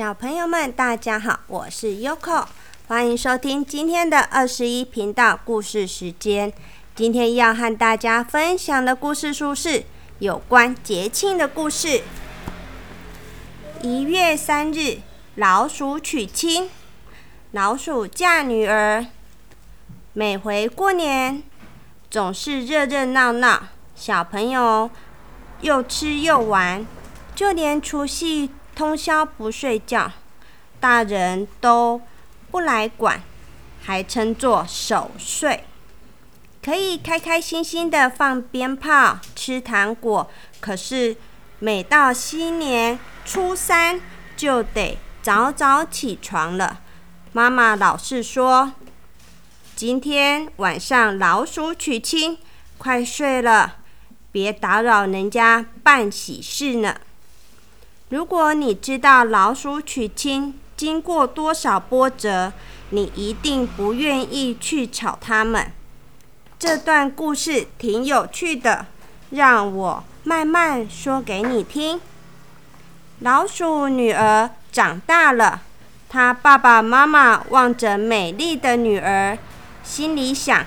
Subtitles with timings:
[0.00, 2.46] 小朋友们，大家好，我是 Yoko，
[2.88, 6.50] 欢迎收听今天的二十一频道故事时间。
[6.94, 9.84] 今天要和大家分享的故事书是
[10.18, 12.00] 有关节庆的故事。
[13.82, 15.00] 一月三日，
[15.34, 16.70] 老鼠娶亲，
[17.50, 19.04] 老鼠嫁女儿。
[20.14, 21.42] 每回过年，
[22.10, 23.64] 总是热热闹闹，
[23.94, 24.90] 小朋友
[25.60, 26.86] 又吃又玩，
[27.34, 28.48] 就连除夕
[28.80, 30.10] 通宵不睡觉，
[30.80, 32.00] 大人都
[32.50, 33.22] 不来管，
[33.82, 35.64] 还称作守岁，
[36.64, 40.30] 可以开开心心的放鞭炮、吃糖果。
[40.60, 41.14] 可是
[41.58, 44.00] 每到新年初三，
[44.34, 46.80] 就得早早起床了。
[47.34, 48.72] 妈妈老是说。
[49.76, 52.38] 今天晚上老鼠娶亲，
[52.78, 53.76] 快睡了，
[54.32, 56.96] 别打扰人家办喜事呢。
[58.10, 62.52] 如果你知道老鼠娶亲经过多少波折，
[62.90, 65.70] 你一定不愿意去吵他们。
[66.58, 68.86] 这段故事挺有趣的，
[69.30, 72.00] 让我慢慢说给你听。
[73.20, 75.62] 老鼠女儿长大了，
[76.08, 79.38] 她爸爸妈妈望着美丽的女儿。
[79.84, 80.66] 心里想，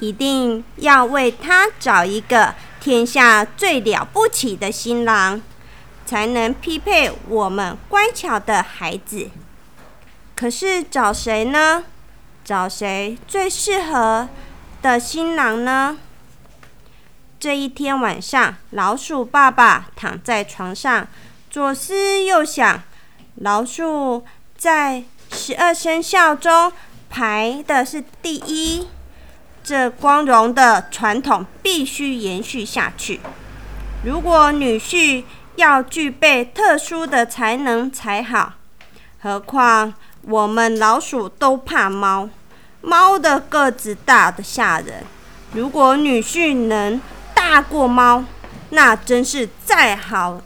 [0.00, 5.40] 一定要为她找一个天下最了不起的新郎，
[6.12, 9.30] 才能匹配我们乖巧的孩子。
[10.36, 11.84] 可是找谁呢？
[12.44, 14.28] 找谁最适合
[14.82, 15.96] 的新郎呢？
[17.40, 21.08] 这一天晚上，老鼠爸爸躺在床上，
[21.50, 22.82] 左思右想。
[23.36, 26.70] 老鼠在十二生肖中。
[27.08, 28.88] 排的是第一，
[29.62, 33.20] 这光荣的传统必须延续下去。
[34.02, 35.24] 如果女婿
[35.56, 38.54] 要具备特殊的才能才好，
[39.20, 42.28] 何况我们老鼠都怕猫，
[42.80, 45.04] 猫的个子大的吓人。
[45.52, 47.00] 如果女婿能
[47.34, 48.24] 大过猫，
[48.70, 50.40] 那真是再好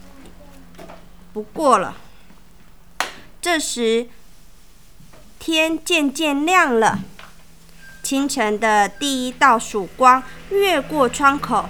[1.33, 1.97] 不过了。
[3.41, 4.09] 这时。
[5.39, 6.99] 天渐渐亮了，
[8.03, 11.69] 清晨的第一道曙光越过窗口，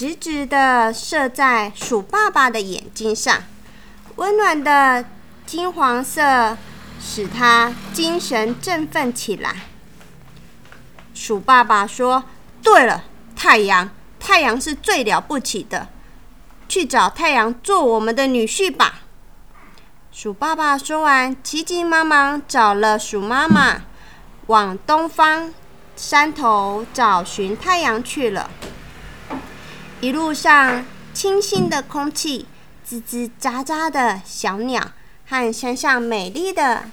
[0.00, 3.42] 直直的射在鼠爸爸的眼睛上。
[4.16, 5.04] 温暖的
[5.44, 6.56] 金黄色
[6.98, 9.56] 使他精神振奋起来。
[11.12, 12.24] 鼠爸爸说
[12.64, 13.04] ：“对了，
[13.36, 15.88] 太阳，太阳是最了不起的，
[16.66, 19.00] 去找太阳做我们的女婿吧。”
[20.10, 23.82] 鼠爸爸说完，急急忙忙找了鼠妈妈，
[24.46, 25.52] 往东方
[25.94, 28.48] 山头找寻太阳去了。
[30.02, 32.46] 一路上，清新的空气、
[32.88, 34.82] 吱吱喳喳的小鸟
[35.26, 36.84] 和山上美丽的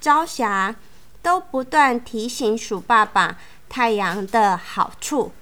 [0.00, 0.72] 朝霞，
[1.20, 3.36] 都不断提醒鼠爸爸
[3.68, 5.32] 太阳的好处。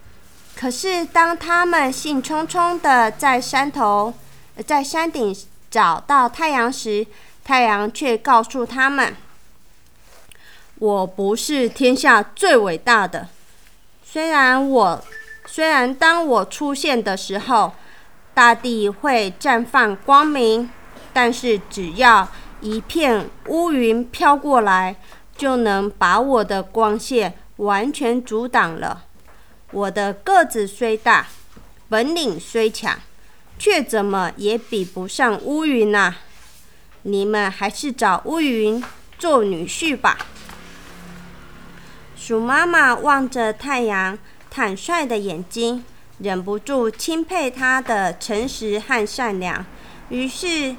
[0.56, 4.14] 可是，当他们兴冲冲的在山头、
[4.66, 5.36] 在山顶，
[5.70, 7.06] 找到太阳时，
[7.44, 9.14] 太阳却告诉他们
[10.80, 13.28] ：“我不是天下最伟大的。
[14.02, 15.04] 虽然我，
[15.54, 17.74] 虽然当我出现的时候，
[18.34, 20.68] 大地会绽放光明，
[21.12, 22.28] 但是只要
[22.60, 24.96] 一片乌云飘过来，
[25.36, 29.04] 就能把我的光线完全阻挡了。
[29.70, 31.28] 我的个子虽大，
[31.88, 32.98] 本领虽强。”
[33.56, 36.16] 却怎么也比不上乌云呐！
[37.02, 38.82] 你们还是找乌云
[39.20, 40.18] 做女婿吧。
[42.16, 44.18] 鼠妈妈望着太阳
[44.54, 45.84] 坦率的眼睛，
[46.18, 49.66] 忍不住钦佩他的诚实和善良，
[50.10, 50.76] 于是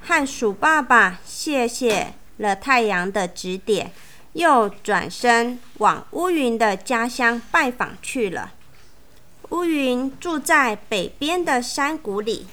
[0.00, 3.92] 和鼠爸爸谢谢了太阳的指点，
[4.32, 8.52] 又转身往乌云的家乡拜访去了。
[9.50, 12.46] 乌云住在北边的山谷里，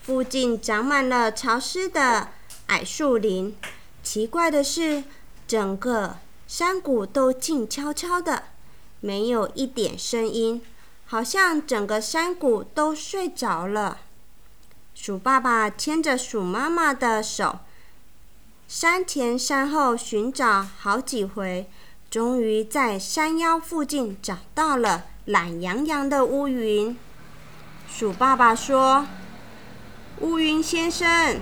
[0.00, 2.28] 附近长满了潮湿的
[2.68, 3.54] 矮树林。
[4.02, 5.04] 奇怪的是，
[5.46, 6.16] 整个
[6.46, 8.44] 山谷都静悄悄的，
[9.04, 10.62] 没有一点声音，
[11.04, 13.98] 好像整个山谷都睡着了。
[14.94, 17.58] 鼠爸爸牵着鼠妈妈的手，
[18.66, 21.68] 山前山后寻找好几回，
[22.10, 25.04] 终于在山腰附近找到了。
[25.26, 26.96] 懒洋洋的乌云，
[27.86, 29.06] 鼠爸爸说
[30.20, 31.40] ：“乌云先生，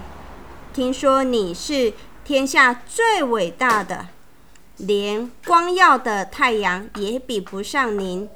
[0.73, 1.93] 听说你是
[2.25, 4.09] 天下最伟大的，
[4.79, 8.29] 连光耀的太阳也比不上您，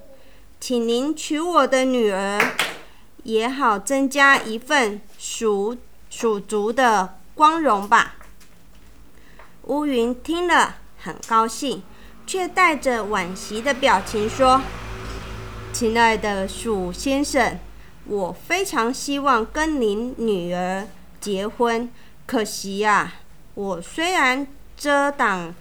[0.60, 2.40] 请您娶我的女儿，
[3.24, 5.76] 也好增加一份鼠
[6.10, 8.14] 鼠族的光荣吧。
[9.64, 11.82] 乌云听了很高兴，
[12.26, 14.60] 却带着惋惜的表情说
[15.72, 17.58] ：“亲爱的鼠先生，
[18.04, 20.86] 我非常希望跟您女儿
[21.20, 21.90] 结婚，
[22.26, 23.14] 可惜呀，
[23.54, 24.46] 我虽然
[24.76, 25.52] 遮挡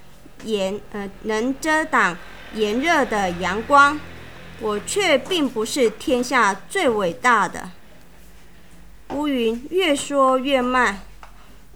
[0.43, 2.17] 炎呃能遮挡
[2.53, 3.99] 炎热的阳光，
[4.59, 7.71] 我却并不是天下最伟大的。”
[9.09, 11.01] 乌云越说越慢，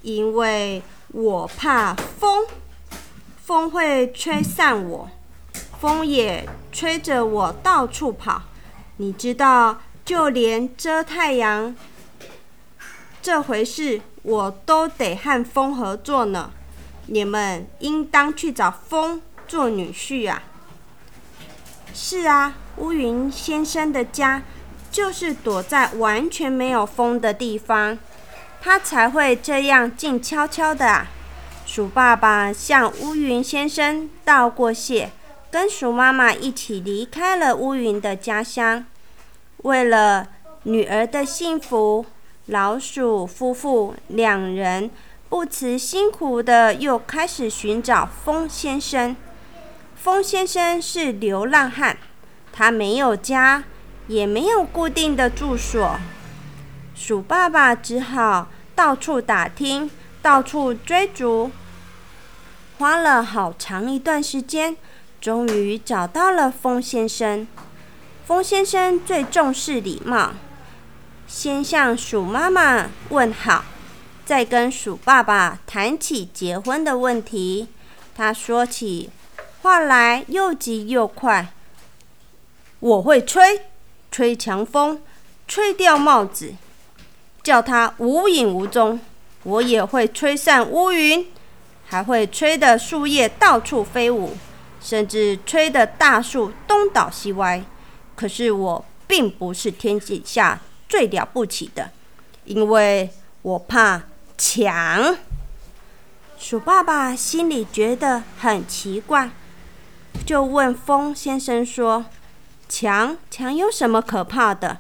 [0.02, 2.46] 因为我怕风，
[3.44, 5.10] 风会吹散我，
[5.80, 8.42] 风也吹着我到处跑。
[8.98, 11.76] 你知道，就连遮太阳
[13.22, 16.52] 这回事，我都得和风合作呢。
[17.10, 20.44] 你们应当去找风做女婿啊！
[21.94, 24.44] 是啊，乌云先生的家。
[24.92, 27.96] 就是躲在完全没有风的地方，
[28.60, 31.06] 他才会这样静悄悄的啊。
[31.64, 35.12] 鼠爸爸向乌云先生道过谢，
[35.52, 38.84] 跟鼠妈妈一起离开了乌云的家乡。
[39.58, 40.28] 为了
[40.64, 42.04] 女儿的幸福，
[42.48, 44.90] 老鼠夫妇两人
[45.30, 49.16] 不辞辛苦的又开始寻找风先生。
[49.96, 51.98] 风先生是流浪汉，
[52.52, 53.64] 他没有家。
[54.08, 56.00] 也没有固定的住所，
[56.96, 59.88] 鼠爸爸只好到处打听，
[60.20, 61.52] 到处追逐，
[62.80, 64.76] 花了好长一段时间，
[65.22, 67.48] 终于找到了风先生。
[68.26, 70.32] 风先生最重视礼貌，
[71.28, 73.64] 先向鼠妈妈问好，
[74.30, 77.68] 再跟鼠爸爸谈起结婚的问题。
[78.16, 79.10] 他说起
[79.64, 81.52] 话来又急又快，
[82.80, 83.62] 我会吹。
[84.12, 85.02] 吹强风，
[85.48, 86.54] 吹掉帽子，
[87.42, 89.00] 叫它无影无踪。
[89.42, 91.26] 我也会吹散乌云，
[91.88, 94.38] 还会吹得树叶到处飞舞，
[94.80, 97.64] 甚至吹得大树东倒西歪。
[98.16, 101.90] 可是我并不是天底下最了不起的，
[102.46, 103.10] 因为
[103.42, 104.04] 我怕
[104.40, 105.18] 强。
[106.40, 109.30] 鼠爸爸心里觉得很奇怪，
[110.26, 112.06] 就问风先生说。
[112.70, 114.78] 墙墙有什么可怕的？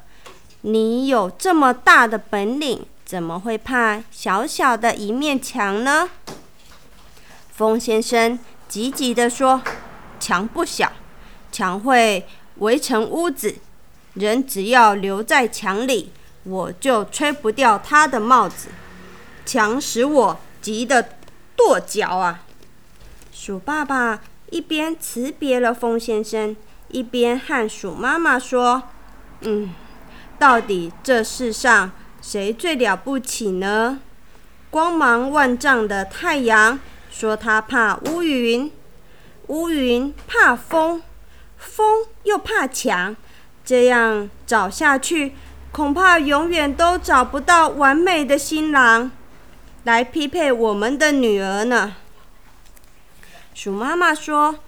[0.61, 6.07] 你有这么大的本领，怎么会怕小小的一面墙呢？
[7.51, 9.63] 风先生急急地说
[10.19, 10.91] ：“墙不小，
[11.51, 12.27] 墙会
[12.59, 13.56] 围成屋子，
[14.13, 16.13] 人只要留在墙里，
[16.44, 18.67] 我就吹不掉他的帽子。
[19.49, 21.09] 墙使我急得
[21.55, 22.43] 跺脚啊！”
[23.33, 26.55] 鼠爸爸一边辞别了风先生。
[26.89, 28.81] 一边和鼠妈妈说
[29.41, 29.73] ：“嗯，
[30.39, 33.99] 到底这世上谁最了不起呢？
[34.71, 36.79] 光芒万丈的太阳
[37.11, 38.71] 说他怕乌云，
[39.47, 41.03] 乌云怕风，
[41.57, 43.15] 风又怕墙。
[43.63, 45.33] 这样找下去，
[45.71, 49.11] 恐怕永远都找不到完美的新郎
[49.83, 51.95] 来匹配我们的女儿呢。”
[53.53, 54.59] 鼠妈妈说：“，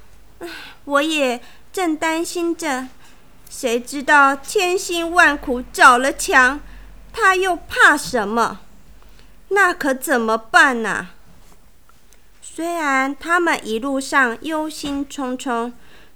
[0.86, 1.42] 我也。”
[1.72, 2.90] 正担心着，
[3.50, 6.60] 谁知道千辛万苦找了墙，
[7.14, 8.60] 他又怕什么？
[9.48, 11.12] 那可怎么办呢？
[12.42, 15.72] 虽然他们一路上忧心忡忡，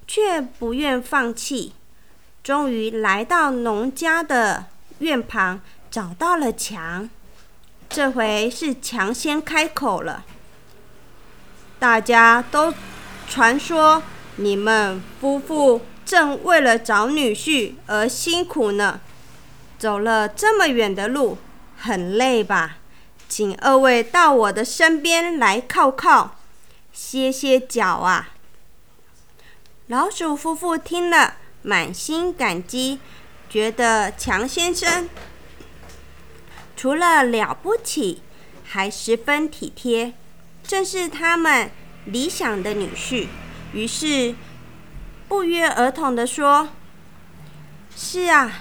[0.05, 1.71] 却不愿放弃。
[2.43, 4.65] 终于来到农家的
[4.99, 7.09] 院旁，找到了墙。
[7.89, 10.25] 这回是强先开口了。
[11.79, 12.73] 大家都
[13.29, 14.03] 传说。
[14.37, 18.99] 你们夫妇正为了找女婿而辛苦呢，
[19.79, 21.37] 走了这么远的路，
[21.77, 22.75] 很累吧？
[23.29, 26.35] 请二位到我的身边来靠靠，
[26.91, 28.31] 歇歇脚啊！
[29.87, 32.99] 老鼠夫妇听了，满心感激，
[33.49, 35.07] 觉得强先生
[36.75, 38.21] 除了了不起，
[38.63, 40.13] 还十分体贴，
[40.63, 41.71] 正是他们
[42.05, 43.27] 理想的女婿。
[43.73, 44.35] 于是，
[45.27, 46.69] 不约而同的说
[47.95, 48.51] ：“是啊，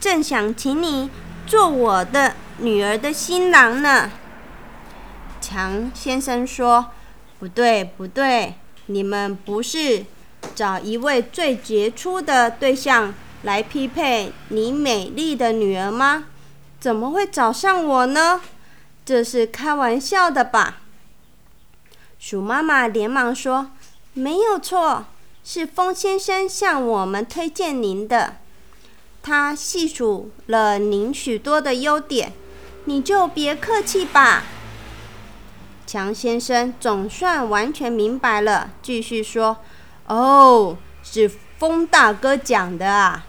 [0.00, 1.10] 正想请你
[1.46, 4.10] 做我的女儿的新郎呢。”
[5.40, 6.90] 强先生说
[7.38, 8.54] ：“不对，不对，
[8.86, 10.04] 你们不是
[10.54, 16.24] 找一位最杰出的对象来匹配你美丽的女儿吗？
[16.82, 18.40] 怎么会找上我呢？
[19.04, 20.80] 这是开玩笑的吧？”
[22.18, 23.70] 鼠妈妈连忙说。
[24.14, 25.06] 没有错，
[25.42, 28.36] 是风先生向我们推荐您的。
[29.22, 32.32] 他细数了您许多的优点，
[32.84, 34.42] 你就别客气吧。
[35.86, 39.56] 强先生总算完全明白了，继续说
[40.08, 43.24] ：“哦，是风大哥讲的啊。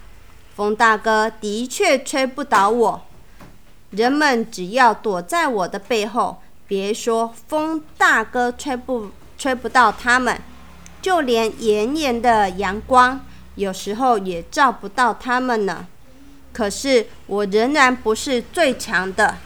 [0.54, 3.02] 风大哥的确吹不倒我。
[3.96, 10.40] 人们只要躲在我的背后，别说风大哥吹不吹不到他们，
[11.00, 13.20] 就连炎炎的阳光，
[13.54, 15.86] 有时候也照不到他们呢。
[16.52, 19.36] 可是我仍然不是最强的。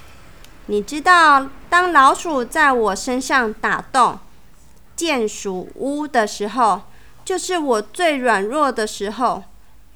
[0.66, 4.18] 你知道，当老鼠在我身上打洞
[4.96, 6.82] 建鼠屋的时候，
[7.24, 9.44] 就是我最软弱的时候。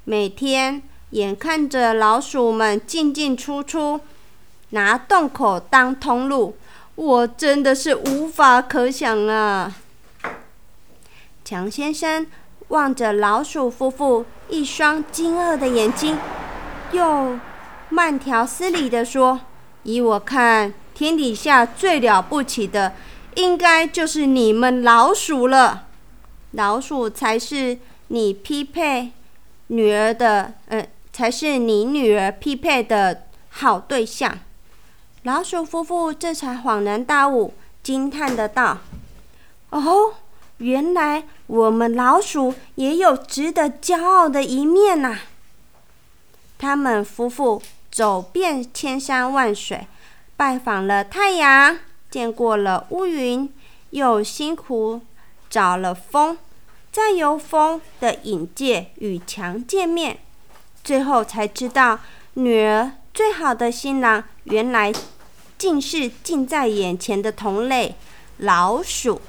[0.03, 0.83] 每天。”
[1.13, 3.99] 眼看着老鼠们进进出出，
[4.73, 6.57] 拿洞口当通路，
[6.95, 9.75] 我真的是无法可想啊！
[11.45, 12.25] 强先生
[12.69, 16.17] 望着老鼠夫妇一双惊愕的眼睛，
[16.91, 17.39] 又
[17.89, 19.41] 慢条斯理地说
[19.83, 22.93] ：“依我看，天底下最了不起的，
[23.35, 25.87] 应该就是你们老鼠了。
[26.51, 27.77] 老鼠才是
[28.07, 29.11] 你匹配
[29.67, 34.35] 女儿的，呃。”才是你女儿匹配的好对象。
[35.23, 38.79] 老鼠夫妇这才恍然大悟，惊叹的道
[39.71, 40.15] ：“哦，
[40.57, 45.19] 原来我们老鼠也有值得骄傲的一面呐！”
[46.59, 49.87] 他们夫妇走遍千山万水，
[50.35, 53.49] 拜访了太阳，见过了乌云，
[53.91, 54.99] 又辛苦
[55.49, 56.37] 找了风，
[56.91, 60.17] 再由风的引介与墙见面。
[60.83, 61.99] 最后才知道，
[62.33, 64.91] 女儿最好的新郎，原来
[65.63, 67.95] 竟是近在眼前的同类
[68.39, 69.21] 老鼠。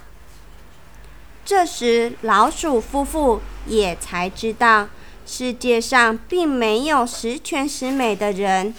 [1.45, 4.89] 这时，老鼠夫妇也才知道，
[5.25, 8.75] 世界上并没有十全十美的人，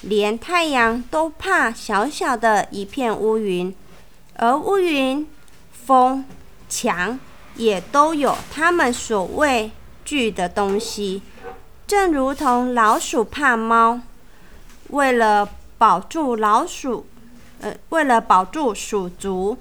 [0.00, 3.76] 连太阳都怕小小的一片乌云，
[4.36, 5.28] 而乌云、
[5.84, 6.24] 风、
[6.66, 7.20] 墙
[7.56, 9.70] 也都有他们所畏
[10.02, 11.20] 惧的东西。
[11.86, 14.00] 正如同老鼠怕猫，
[14.88, 15.46] 为了
[15.78, 17.06] 保住老鼠，
[17.60, 19.58] 呃，为了保住鼠族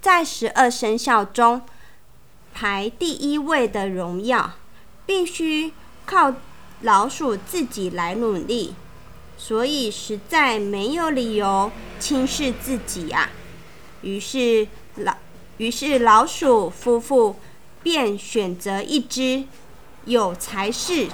[0.00, 1.62] 在十二生肖中
[2.54, 4.52] 排第一位的荣耀，
[5.04, 5.72] 必须
[6.04, 6.34] 靠
[6.82, 8.74] 老鼠自己来努力，
[9.36, 13.30] 所以实在没有理由轻视自己呀。
[14.02, 15.14] 于是老，
[15.56, 17.36] 于是老鼠夫妇
[17.82, 19.44] 便选择一只
[20.04, 21.08] 有才势。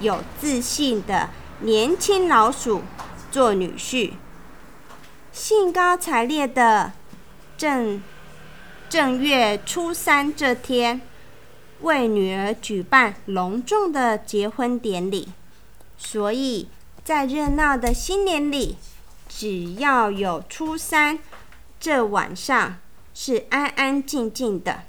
[0.00, 1.30] 有自信的
[1.60, 2.82] 年轻老鼠
[3.32, 4.12] 做女婿。
[5.32, 6.92] 兴高采烈的
[7.56, 8.02] 正
[8.90, 11.00] 正月初三这天，
[11.80, 15.30] 为女儿举办隆重的结婚典礼。
[15.96, 16.68] 所以
[17.02, 18.76] 在热闹的新年里，
[19.28, 21.18] 只要有初三
[21.80, 22.76] 这晚上
[23.14, 24.82] 是安安静静的。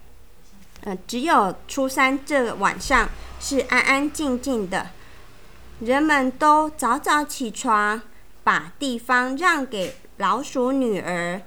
[0.82, 3.08] 呃，只有初三这晚上
[3.40, 4.88] 是安安静静的。
[5.80, 8.02] 人们都早早起床，
[8.44, 11.42] 把地方让给老鼠女儿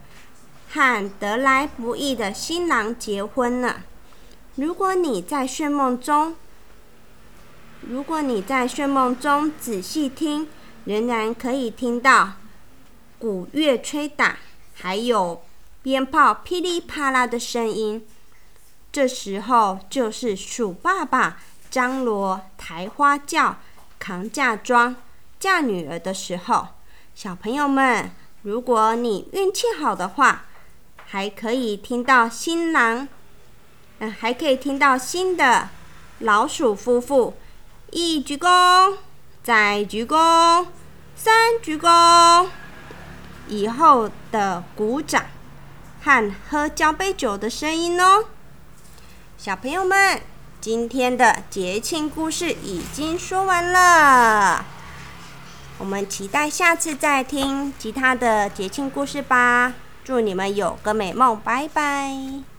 [0.70, 3.82] 和得来不易的新郎结婚了。
[4.56, 6.36] 如果你在睡梦中，
[7.82, 10.48] 如果你在睡梦中仔细听，
[10.84, 12.32] 仍然可以听到
[13.18, 14.38] 鼓乐吹打，
[14.74, 15.42] 还有
[15.82, 18.06] 鞭炮噼里啪啦的声音。
[18.90, 21.38] 这时候就是鼠爸爸
[21.70, 23.56] 张罗抬花轿。
[23.98, 24.94] 扛嫁妆、
[25.40, 26.68] 嫁女儿的时候，
[27.16, 28.10] 小朋友们，
[28.42, 30.44] 如果你运气好的话，
[31.06, 33.08] 还可以听到新郎，
[34.00, 35.70] 嗯，还可以听到新的
[36.18, 37.34] 老鼠夫妇
[37.90, 38.98] 一鞠躬，
[39.42, 40.66] 再鞠躬，
[41.16, 42.48] 三鞠躬，
[43.48, 45.24] 以后的鼓掌
[46.02, 48.26] 和喝交杯酒的声音哦，
[49.38, 50.20] 小朋友们。
[50.58, 54.64] 今天的节庆故事已经说完了，
[55.78, 59.74] 我们期待下次再听其他的节庆故事吧。
[60.04, 62.55] 祝你们有个美梦，拜拜。